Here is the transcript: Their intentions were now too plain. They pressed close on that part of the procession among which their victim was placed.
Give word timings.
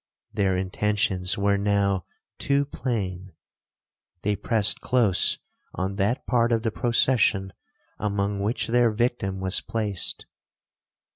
Their 0.33 0.57
intentions 0.57 1.37
were 1.37 1.59
now 1.59 2.05
too 2.39 2.65
plain. 2.65 3.33
They 4.23 4.35
pressed 4.35 4.81
close 4.81 5.37
on 5.75 5.97
that 5.97 6.25
part 6.25 6.51
of 6.51 6.63
the 6.63 6.71
procession 6.71 7.53
among 7.99 8.39
which 8.39 8.65
their 8.65 8.89
victim 8.89 9.39
was 9.39 9.61
placed. 9.61 10.25